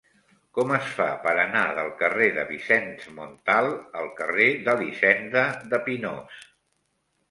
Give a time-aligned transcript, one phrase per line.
[0.59, 3.71] Com es fa per anar del carrer de Vicenç Montal
[4.03, 6.47] al carrer d'Elisenda de Pinós?